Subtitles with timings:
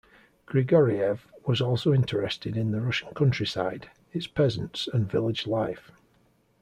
[0.47, 5.91] Grigoriev was also interested in the Russian countryside, its peasants and village life.